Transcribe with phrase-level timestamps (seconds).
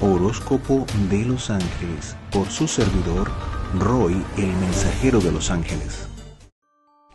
[0.00, 3.30] Horóscopo de los Ángeles por su servidor
[3.78, 6.08] Roy, el mensajero de los ángeles.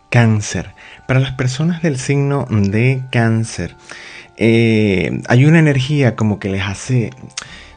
[0.10, 0.76] Cáncer.
[1.08, 3.76] Para las personas del signo de cáncer,
[4.38, 7.12] eh, hay una energía como que les hace,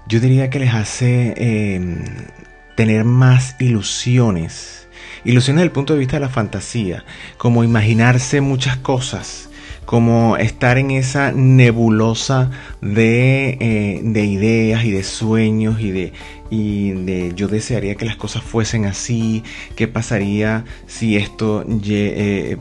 [0.09, 2.35] yo diría que les hace eh,
[2.77, 4.89] tener más ilusiones.
[5.25, 7.05] Ilusiones desde el punto de vista de la fantasía,
[7.39, 9.46] como imaginarse muchas cosas
[9.87, 12.51] como estar en esa nebulosa
[12.83, 16.13] de, eh, de, ideas y de sueños y de,
[16.51, 19.43] y de yo desearía que las cosas fuesen así,
[19.75, 22.57] qué pasaría si esto eh,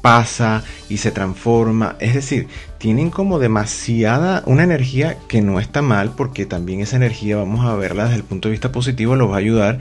[0.00, 1.96] pasa y se transforma.
[2.00, 7.36] Es decir, tienen como demasiada, una energía que no está mal, porque también esa energía,
[7.36, 9.78] vamos a verla desde el punto de vista positivo, los va a ayudar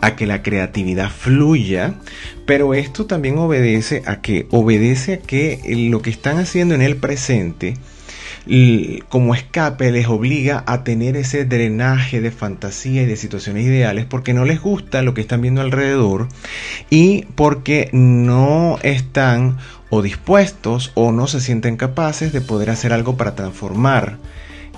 [0.00, 1.94] a que la creatividad fluya,
[2.46, 5.60] pero esto también obedece a que, obedece a que
[5.90, 7.76] lo que están haciendo en el presente,
[9.08, 14.34] como escape les obliga a tener ese drenaje de fantasía y de situaciones ideales porque
[14.34, 16.28] no les gusta lo que están viendo alrededor
[16.88, 19.58] y porque no están
[19.90, 24.18] o dispuestos o no se sienten capaces de poder hacer algo para transformar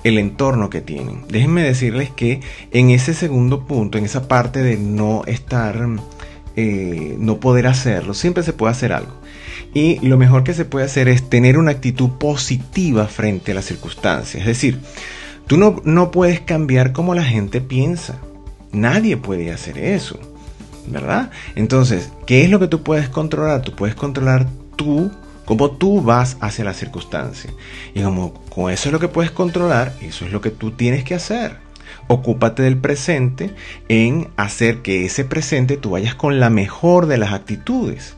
[0.03, 1.23] el entorno que tienen.
[1.29, 5.87] Déjenme decirles que en ese segundo punto, en esa parte de no estar,
[6.55, 9.22] eh, no poder hacerlo, siempre se puede hacer algo.
[9.73, 13.65] Y lo mejor que se puede hacer es tener una actitud positiva frente a las
[13.65, 14.41] circunstancias.
[14.41, 14.79] Es decir,
[15.47, 18.19] tú no, no puedes cambiar como la gente piensa.
[18.71, 20.19] Nadie puede hacer eso.
[20.85, 21.31] ¿Verdad?
[21.55, 23.61] Entonces, ¿qué es lo que tú puedes controlar?
[23.61, 25.11] Tú puedes controlar tú,
[25.45, 27.51] cómo tú vas hacia la circunstancia.
[27.95, 31.03] Y como con eso es lo que puedes controlar, eso es lo que tú tienes
[31.03, 31.57] que hacer.
[32.07, 33.55] Ocúpate del presente
[33.87, 38.17] en hacer que ese presente tú vayas con la mejor de las actitudes.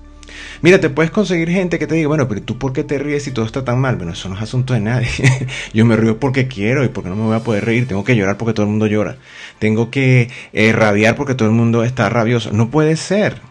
[0.61, 3.23] Mira, te puedes conseguir gente que te diga, bueno, pero tú por qué te ríes
[3.23, 3.95] si todo está tan mal?
[3.95, 5.09] Bueno, eso no es asunto de nadie.
[5.73, 7.88] Yo me río porque quiero y porque no me voy a poder reír.
[7.88, 9.17] Tengo que llorar porque todo el mundo llora.
[9.59, 12.52] Tengo que eh, rabiar porque todo el mundo está rabioso.
[12.52, 13.42] No puede ser.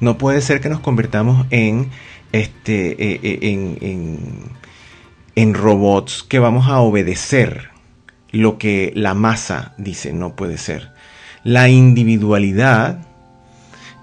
[0.00, 1.90] No puede ser que nos convirtamos en,
[2.32, 4.18] este, eh, eh, en, en,
[5.34, 7.70] en robots que vamos a obedecer
[8.30, 10.12] lo que la masa dice.
[10.12, 10.92] No puede ser.
[11.44, 13.09] La individualidad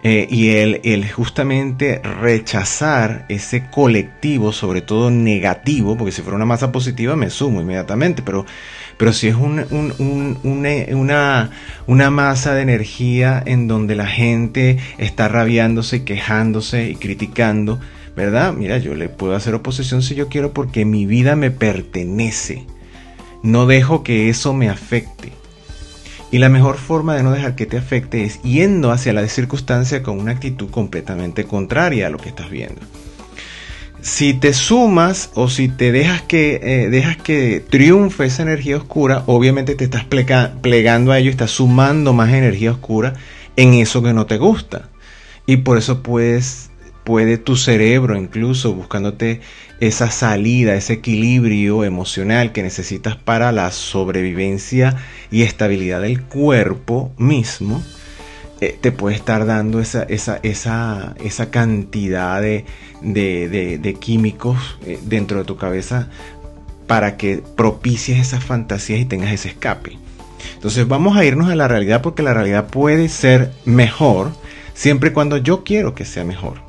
[0.09, 6.45] eh, y el, el, justamente rechazar ese colectivo, sobre todo negativo, porque si fuera una
[6.45, 8.45] masa positiva me sumo inmediatamente, pero,
[8.95, 9.65] pero si es un,
[10.43, 11.49] una,
[11.87, 17.77] una masa de energía en donde la gente está rabiándose, quejándose y criticando,
[18.15, 18.53] ¿verdad?
[18.53, 22.65] Mira, yo le puedo hacer oposición si yo quiero porque mi vida me pertenece.
[23.43, 25.33] No dejo que eso me afecte.
[26.31, 30.03] Y la mejor forma de no dejar que te afecte es yendo hacia la circunstancia
[30.03, 32.81] con una actitud completamente contraria a lo que estás viendo.
[34.01, 39.23] Si te sumas o si te dejas que, eh, dejas que triunfe esa energía oscura,
[39.25, 43.15] obviamente te estás plegando a ello, estás sumando más energía oscura
[43.55, 44.89] en eso que no te gusta.
[45.45, 46.69] Y por eso puedes,
[47.07, 49.39] puede tu cerebro incluso buscándote
[49.79, 54.97] esa salida, ese equilibrio emocional que necesitas para la sobrevivencia
[55.31, 57.81] y estabilidad del cuerpo mismo,
[58.59, 62.65] eh, te puede estar dando esa, esa, esa, esa cantidad de,
[63.01, 66.09] de, químicos eh, dentro de tu cabeza
[66.87, 69.97] para que propicies esas fantasías y tengas ese escape.
[70.55, 74.33] Entonces vamos a irnos a la realidad porque la realidad puede ser mejor
[74.73, 76.66] siempre y cuando yo quiero que sea mejor.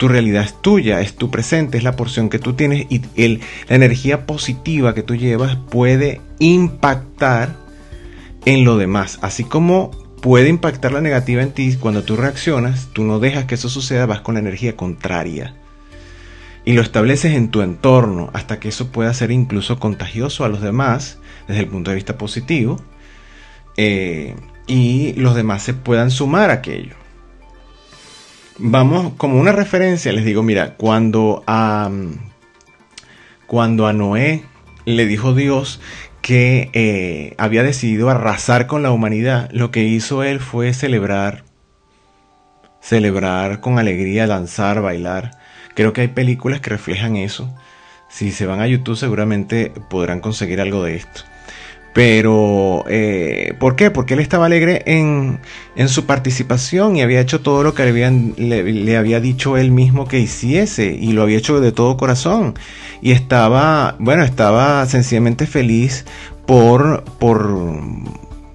[0.00, 3.76] Tu realidad es tuya, es tu presente, es la porción que tú tienes y la
[3.76, 7.54] energía positiva que tú llevas puede impactar
[8.46, 9.18] en lo demás.
[9.20, 9.90] Así como
[10.22, 14.06] puede impactar la negativa en ti cuando tú reaccionas, tú no dejas que eso suceda,
[14.06, 15.54] vas con la energía contraria.
[16.64, 20.62] Y lo estableces en tu entorno hasta que eso pueda ser incluso contagioso a los
[20.62, 22.80] demás desde el punto de vista positivo
[23.76, 24.34] eh,
[24.66, 26.99] y los demás se puedan sumar a aquello
[28.60, 31.90] vamos, como una referencia, les digo, mira, cuando a,
[33.46, 34.44] cuando a Noé
[34.84, 35.80] le dijo Dios
[36.20, 41.44] que eh, había decidido arrasar con la humanidad, lo que hizo él fue celebrar,
[42.80, 45.32] celebrar con alegría, danzar, bailar.
[45.74, 47.52] Creo que hay películas que reflejan eso.
[48.08, 51.22] Si se van a YouTube seguramente podrán conseguir algo de esto.
[51.92, 53.90] Pero, eh, ¿por qué?
[53.90, 55.40] Porque él estaba alegre en,
[55.74, 57.84] en, su participación y había hecho todo lo que
[58.36, 62.54] le, había dicho él mismo que hiciese y lo había hecho de todo corazón.
[63.02, 66.04] Y estaba, bueno, estaba sencillamente feliz
[66.46, 67.58] por, por,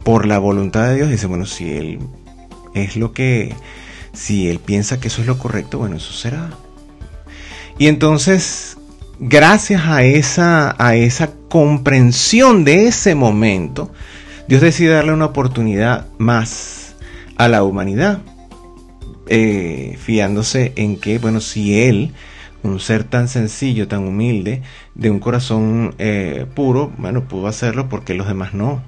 [0.04, 1.10] por la voluntad de Dios.
[1.10, 2.00] Dice, bueno, si él
[2.74, 3.54] es lo que,
[4.14, 6.52] si él piensa que eso es lo correcto, bueno, eso será.
[7.78, 8.78] Y entonces
[9.20, 13.92] gracias a esa, a esa comprensión de ese momento,
[14.48, 16.96] Dios decide darle una oportunidad más
[17.38, 18.22] a la humanidad,
[19.28, 22.14] eh, fiándose en que, bueno, si Él,
[22.64, 24.62] un ser tan sencillo, tan humilde,
[24.96, 28.84] de un corazón eh, puro, bueno, pudo hacerlo porque los demás no.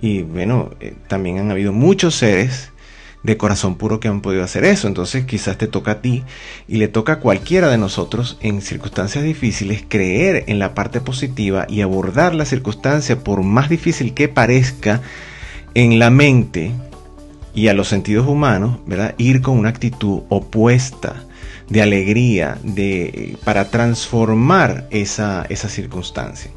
[0.00, 2.70] Y bueno, eh, también han habido muchos seres
[3.26, 4.86] de corazón puro que han podido hacer eso.
[4.86, 6.22] Entonces quizás te toca a ti
[6.68, 11.66] y le toca a cualquiera de nosotros en circunstancias difíciles creer en la parte positiva
[11.68, 15.02] y abordar la circunstancia por más difícil que parezca
[15.74, 16.70] en la mente
[17.52, 19.14] y a los sentidos humanos, ¿verdad?
[19.18, 21.24] Ir con una actitud opuesta
[21.68, 26.50] de alegría, de, para transformar esa, esa circunstancia.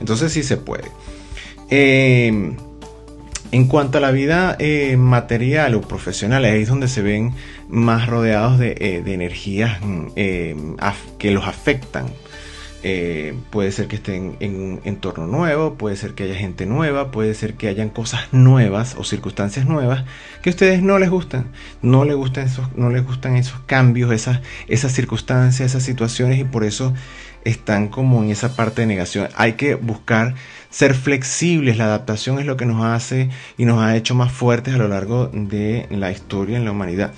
[0.00, 0.90] Entonces sí se puede.
[1.68, 2.56] Eh,
[3.52, 7.34] en cuanto a la vida eh, material o profesional, ahí es donde se ven
[7.68, 10.56] más rodeados de, eh, energías mm, eh,
[11.18, 12.06] que los afectan.
[13.50, 17.34] puede ser que estén en un entorno nuevo, puede ser que haya gente nueva, puede
[17.34, 20.04] ser que hayan cosas nuevas o circunstancias nuevas
[20.40, 21.46] que a ustedes no les gustan.
[21.82, 26.44] No les gustan esos, no les gustan esos cambios, esas, esas circunstancias, esas situaciones y
[26.44, 26.94] por eso
[27.46, 29.28] están como en esa parte de negación.
[29.36, 30.34] Hay que buscar
[30.76, 34.74] ser flexibles, la adaptación es lo que nos hace y nos ha hecho más fuertes
[34.74, 37.14] a lo largo de la historia en la humanidad.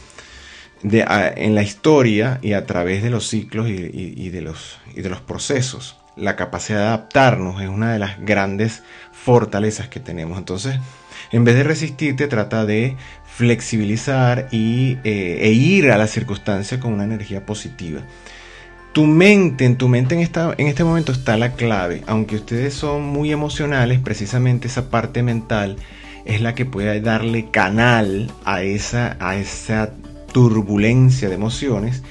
[0.84, 5.20] En la historia y a través de los ciclos y, de los, y de los
[5.20, 5.96] procesos.
[6.14, 10.38] La capacidad de adaptarnos es una de las grandes fortalezas que tenemos.
[10.38, 10.78] Entonces,
[11.32, 12.96] en vez de resistirte, trata de
[13.26, 18.02] flexibilizar y, eh, e ir a la circunstancia con una energía positiva
[18.98, 22.02] tu mente, en tu mente en, esta, en este momento está la clave.
[22.08, 25.76] Aunque ustedes son muy emocionales, precisamente esa parte mental
[26.24, 29.92] es la que puede darle canal a esa, a esa
[30.32, 32.02] turbulencia de emociones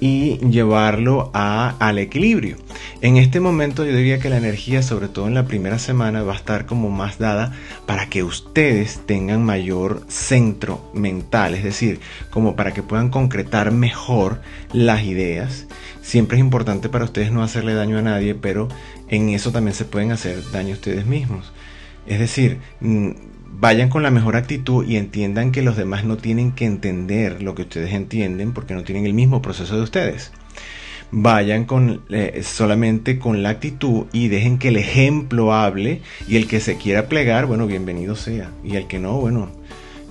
[0.00, 2.56] y llevarlo a, al equilibrio.
[3.02, 6.32] En este momento yo diría que la energía, sobre todo en la primera semana, va
[6.32, 7.52] a estar como más dada
[7.84, 12.00] para que ustedes tengan mayor centro mental, es decir,
[12.30, 14.40] como para que puedan concretar mejor
[14.72, 15.66] las ideas
[16.10, 18.66] Siempre es importante para ustedes no hacerle daño a nadie, pero
[19.06, 21.52] en eso también se pueden hacer daño a ustedes mismos.
[22.04, 23.10] Es decir, mm,
[23.60, 27.54] vayan con la mejor actitud y entiendan que los demás no tienen que entender lo
[27.54, 30.32] que ustedes entienden porque no tienen el mismo proceso de ustedes.
[31.12, 36.48] Vayan con eh, solamente con la actitud y dejen que el ejemplo hable y el
[36.48, 38.50] que se quiera plegar, bueno, bienvenido sea.
[38.64, 39.48] Y el que no, bueno,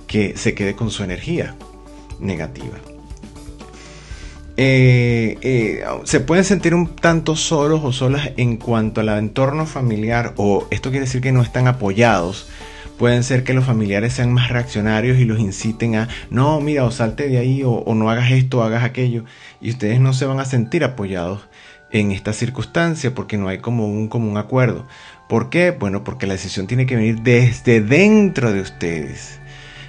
[0.06, 1.56] que se quede con su energía
[2.20, 2.78] negativa.
[4.62, 10.34] Eh, eh, se pueden sentir un tanto solos o solas en cuanto al entorno familiar
[10.36, 12.46] o esto quiere decir que no están apoyados.
[12.98, 16.90] Pueden ser que los familiares sean más reaccionarios y los inciten a, no, mira, o
[16.90, 19.24] salte de ahí o, no hagas esto, o hagas aquello.
[19.62, 21.48] Y ustedes no se van a sentir apoyados
[21.90, 24.86] en esta circunstancia porque no hay como un común acuerdo.
[25.26, 25.70] ¿Por qué?
[25.70, 29.40] Bueno, porque la decisión tiene que venir desde dentro de ustedes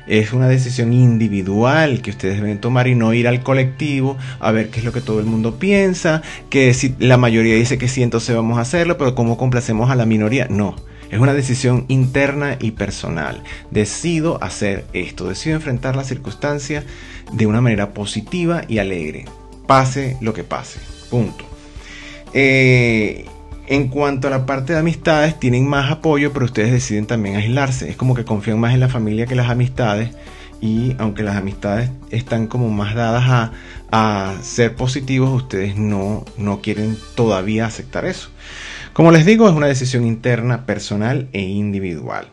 [0.07, 4.69] es una decisión individual que ustedes deben tomar y no ir al colectivo a ver
[4.69, 8.03] qué es lo que todo el mundo piensa, que si la mayoría dice que sí,
[8.03, 10.47] entonces vamos a hacerlo, pero ¿cómo complacemos a la minoría?
[10.49, 10.75] No.
[11.09, 13.43] Es una decisión interna y personal.
[13.69, 16.85] Decido hacer esto, decido enfrentar la circunstancia
[17.33, 19.25] de una manera positiva y alegre.
[19.67, 20.79] Pase lo que pase.
[21.09, 21.43] Punto.
[22.33, 23.25] Eh,
[23.71, 27.89] en cuanto a la parte de amistades, tienen más apoyo, pero ustedes deciden también aislarse.
[27.89, 30.09] Es como que confían más en la familia que las amistades.
[30.59, 33.53] Y aunque las amistades están como más dadas
[33.89, 38.29] a, ser positivos, ustedes no, no quieren todavía aceptar eso.
[38.91, 42.27] Como les digo, es una decisión interna, personal e individual.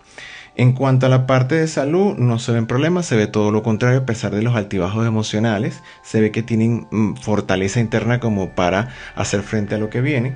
[0.56, 3.62] En cuanto a la parte de salud, no se ven problemas, se ve todo lo
[3.62, 8.56] contrario, a pesar de los altibajos emocionales, se ve que tienen mm, fortaleza interna como
[8.56, 10.34] para hacer frente a lo que viene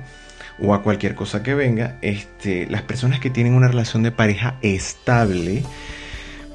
[0.63, 4.57] o a cualquier cosa que venga, este, las personas que tienen una relación de pareja
[4.61, 5.63] estable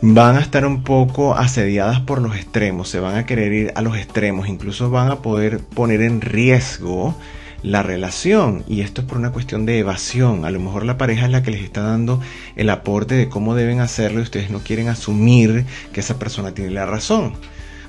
[0.00, 3.82] van a estar un poco asediadas por los extremos, se van a querer ir a
[3.82, 7.16] los extremos, incluso van a poder poner en riesgo
[7.62, 10.44] la relación y esto es por una cuestión de evasión.
[10.44, 12.20] A lo mejor la pareja es la que les está dando
[12.54, 16.70] el aporte de cómo deben hacerlo y ustedes no quieren asumir que esa persona tiene
[16.70, 17.34] la razón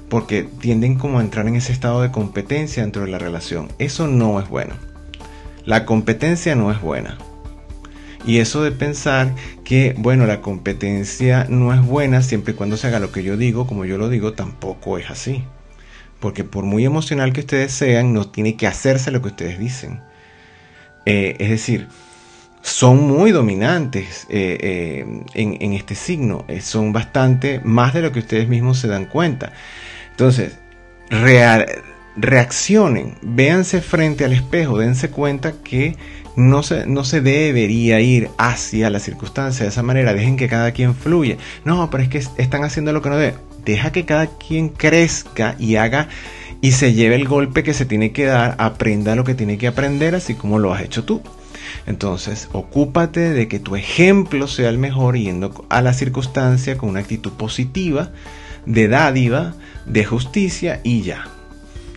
[0.10, 3.70] porque tienden como a entrar en ese estado de competencia dentro de la relación.
[3.78, 4.74] Eso no es bueno.
[5.70, 7.20] La competencia no es buena.
[8.26, 12.88] Y eso de pensar que, bueno, la competencia no es buena siempre y cuando se
[12.88, 15.44] haga lo que yo digo, como yo lo digo, tampoco es así.
[16.20, 20.02] Porque por muy emocional que ustedes sean, no tiene que hacerse lo que ustedes dicen.
[21.06, 21.88] Eh, es decir,
[22.64, 26.48] son muy dominantes eh, eh, en, en, este signo.
[26.62, 29.54] son bastante más de lo que ustedes mismos se dan cuenta.
[30.10, 30.58] Entonces,
[31.12, 31.68] real,
[32.22, 35.96] reaccionen, véanse frente al espejo, dense cuenta que
[36.36, 40.72] no se, no se debería ir hacia la circunstancia de esa manera, dejen que cada
[40.72, 41.38] quien fluya.
[41.66, 43.38] No, pero es que están haciendo lo que no debe.
[43.66, 46.08] Deja que cada quien crezca y haga
[46.62, 49.68] y se lleve el golpe que se tiene que dar, aprenda lo que tiene que
[49.68, 51.22] aprender, así como lo has hecho tú.
[51.86, 57.00] Entonces, ocúpate de que tu ejemplo sea el mejor yendo a la circunstancia con una
[57.00, 58.12] actitud positiva,
[58.66, 59.54] de dádiva,
[59.86, 61.39] de justicia y ya.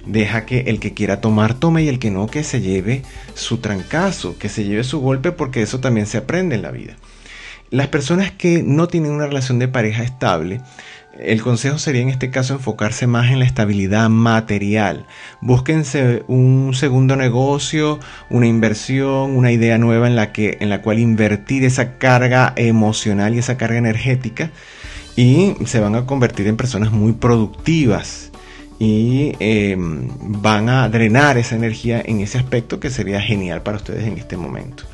[0.07, 3.03] Deja que el que quiera tomar tome y el que no que se lleve
[3.35, 6.97] su trancazo, que se lleve su golpe porque eso también se aprende en la vida.
[7.71, 10.61] Las personas que no tienen una relación de pareja estable,
[11.19, 15.07] el consejo sería en este caso enfocarse más en la estabilidad material.
[15.41, 20.99] Búsquense un segundo negocio, una inversión, una idea nueva en la, que, en la cual
[20.99, 24.51] invertir esa carga emocional y esa carga energética
[25.17, 28.32] y se van a convertir en personas muy productivas
[28.79, 34.07] y em, van a drenar esa energía en ese aspecto que sería genial para ustedes
[34.07, 34.85] en este momento.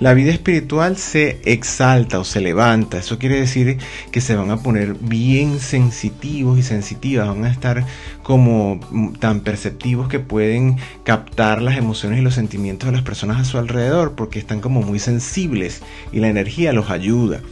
[0.00, 2.96] La vida espiritual se exalta o se levanta.
[2.96, 3.76] Eso quiere decir
[4.10, 7.28] que se van a poner bien sensitivos y sensitivas.
[7.28, 7.84] Van a estar
[8.22, 8.80] como
[9.18, 13.58] tan perceptivos que pueden captar las emociones y los sentimientos de las personas a su
[13.58, 17.42] alrededor porque están como muy sensibles y la energía los ayuda.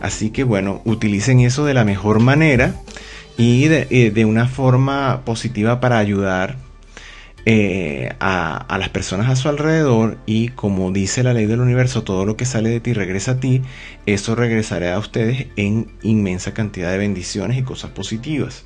[0.00, 2.76] Así que bueno, utilicen eso de la mejor manera
[3.36, 6.56] y de, una forma positiva para ayudar
[7.44, 12.24] eh, a, las personas a su alrededor y como dice la ley del universo, todo
[12.24, 13.62] lo que sale de ti regresa a ti,
[14.06, 18.64] eso regresará a ustedes en inmensa cantidad de bendiciones y cosas positivas.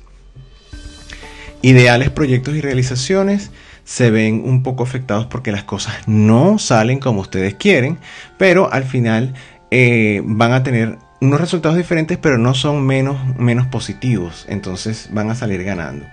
[1.61, 3.51] Ideales, proyectos y realizaciones
[3.83, 7.99] se ven un poco afectados porque las cosas no salen como ustedes quieren,
[8.37, 9.33] pero al final
[9.69, 14.45] eh, van a tener unos resultados diferentes, pero no son menos, menos positivos.
[14.49, 16.05] Entonces van a salir ganando.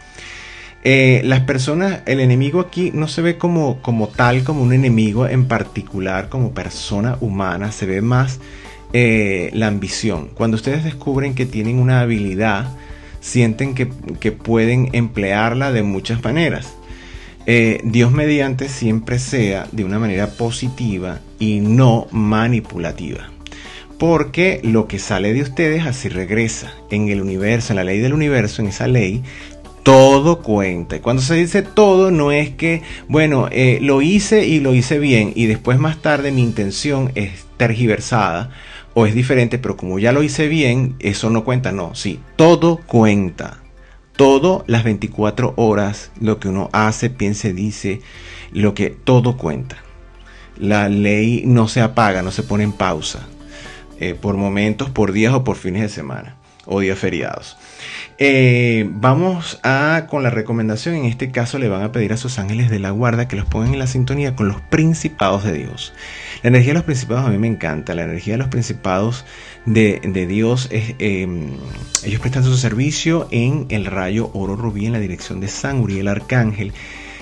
[0.85, 5.27] Eh, las personas, el enemigo aquí no se ve como, como tal, como un enemigo
[5.27, 8.39] en particular, como persona humana, se ve más
[8.93, 10.29] eh, la ambición.
[10.35, 12.69] Cuando ustedes descubren que tienen una habilidad,
[13.21, 13.87] sienten que,
[14.33, 16.75] pueden emplearla de muchas maneras.
[17.47, 23.31] Eh, Dios mediante siempre sea de una manera positiva y no manipulativa
[23.99, 26.73] porque lo que sale de ustedes así regresa.
[26.91, 29.23] En el universo, en la ley del universo, en esa ley,
[29.83, 30.97] todo cuenta.
[30.97, 34.99] Y cuando se dice todo, no es que, bueno, eh, lo hice y lo hice
[34.99, 38.51] bien y después más tarde mi intención es tergiversada
[38.95, 41.73] o es diferente, pero como ya lo hice bien, eso no cuenta.
[41.73, 43.59] No, sí, todo cuenta.
[44.17, 48.01] Todo las 24 horas, lo que uno hace, piense, dice,
[48.53, 49.77] lo que todo cuenta.
[50.59, 53.29] La ley no se apaga, no se pone en pausa
[54.01, 56.37] eh, por momentos, por días o por fines de semana
[56.69, 57.57] o días feriados.
[58.19, 60.97] Eh, vamos a con la recomendación.
[60.97, 63.47] En este caso le van a pedir a sus ángeles de la guarda que los
[63.47, 65.93] pongan en la sintonía con los principados de Dios.
[66.43, 67.95] La energía de los principados a mí me encanta.
[67.95, 69.25] La energía de los principados
[69.67, 71.53] de, Dios es, em,
[72.05, 76.09] ellos prestan su servicio en el rayo oro rubí en la dirección de San Uriel
[76.09, 76.73] Arcángel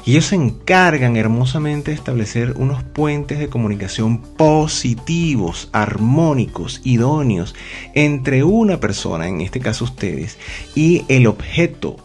[0.07, 7.57] y ellos se encargan hermosamente de establecer unos puentes de comunicación positivos, armónicos, idóneos
[7.93, 10.39] entre una persona, en este caso ustedes,
[10.77, 11.97] y el objeto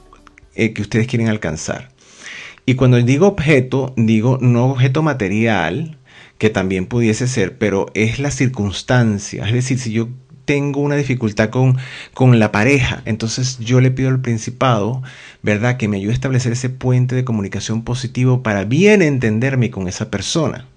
[0.55, 1.91] eh, que ustedes quieren alcanzar.
[2.65, 5.99] Y cuando digo objeto, digo no objeto material,
[6.39, 9.45] que también pudiese ser, pero es la circunstancia.
[9.45, 10.09] Es decir, si yo
[10.45, 11.77] tengo una dificultad con,
[12.13, 15.01] con la pareja, entonces yo le pido al principado,
[15.41, 19.87] ¿verdad?, que me ayude a establecer ese puente de comunicación positivo para bien entenderme con
[19.87, 20.67] esa persona.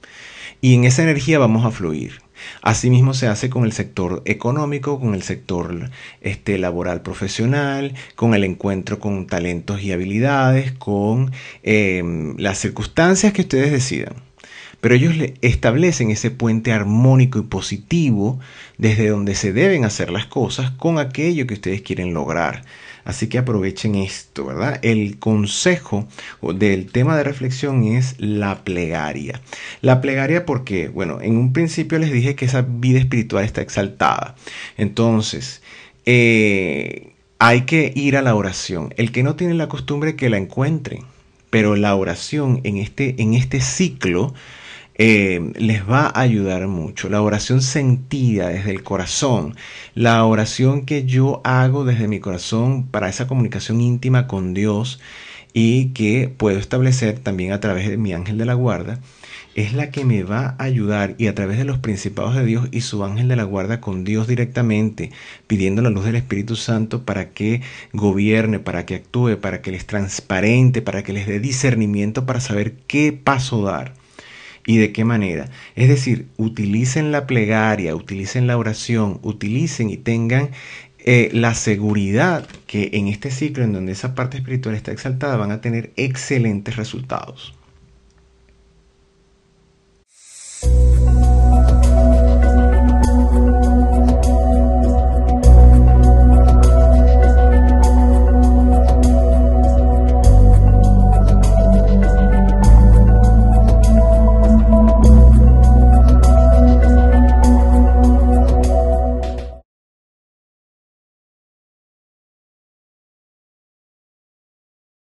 [0.61, 2.23] Y en esa energía vamos a fluir.
[2.63, 5.91] Asimismo se hace con el sector económico, con el sector
[6.21, 13.43] este, laboral profesional, con el encuentro con talentos y habilidades, con em, las circunstancias que
[13.43, 14.24] ustedes decidan
[14.85, 18.39] pero ellos establecen ese puente armónico y positivo
[18.77, 22.67] desde donde se deben hacer las cosas con aquello que ustedes quieren lograr.
[23.07, 24.81] Así que aprovechen esto, ¿verdad?
[24.83, 26.07] El consejo
[26.43, 29.41] del tema de reflexión es la plegaria.
[29.81, 34.37] La plegaria porque, bueno, en un principio les dije que esa vida espiritual está exaltada.
[34.77, 35.63] Entonces,
[36.05, 38.93] eh, hay que ir a la oración.
[38.99, 41.05] El que no tiene la costumbre que la encuentren,
[41.49, 44.35] pero la oración en este, en este ciclo
[44.95, 47.09] eh, les va a ayudar mucho.
[47.09, 49.57] La oración sentida desde el corazón,
[49.95, 55.01] la oración que yo hago desde mi corazón para esa comunicación íntima con Dios,
[55.55, 59.01] y que puedo establecer también a través de mi ángel de la guarda,
[59.55, 62.69] es la que me va a ayudar y a través de los principados de Dios
[62.73, 65.13] y su ángel de la guarda con Dios directamente,
[65.47, 69.87] pidiendo la luz del Espíritu Santo para que gobierne, para que actúe, para que les
[69.87, 73.95] transparente, para que les dé discernimiento para saber qué paso dar
[74.67, 75.49] y de qué manera.
[75.77, 80.51] Es decir, utilicen la plegaria, utilicen la oración, utilicen y tengan
[80.99, 85.53] eh, la seguridad que en este ciclo en donde esa parte espiritual está exaltada van
[85.53, 87.55] a tener excelentes resultados.